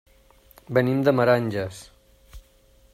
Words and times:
Venim 0.77 1.03
de 1.09 1.13
Meranges. 1.19 1.85